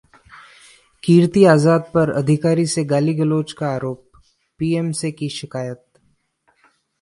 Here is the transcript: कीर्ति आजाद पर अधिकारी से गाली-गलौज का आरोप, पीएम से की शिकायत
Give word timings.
कीर्ति 1.03 1.43
आजाद 1.45 1.91
पर 1.93 2.11
अधिकारी 2.11 2.65
से 2.65 2.83
गाली-गलौज 2.83 3.53
का 3.53 3.67
आरोप, 3.67 4.09
पीएम 4.59 4.91
से 4.91 5.11
की 5.11 5.29
शिकायत 5.29 5.85